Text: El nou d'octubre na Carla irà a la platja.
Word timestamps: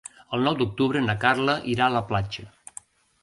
El 0.35 0.45
nou 0.47 0.55
d'octubre 0.61 1.03
na 1.07 1.15
Carla 1.25 1.55
irà 1.73 1.89
a 1.91 1.97
la 1.97 2.03
platja. 2.13 2.47